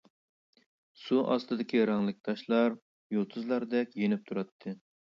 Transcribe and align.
سۇ 1.01 1.19
ئاستىدىكى 1.27 1.83
رەڭلىك 1.91 2.19
تاشلار 2.31 2.79
يۇلتۇزلاردەك 3.19 3.97
يېنىپ 4.05 4.31
تۇراتتى. 4.33 4.79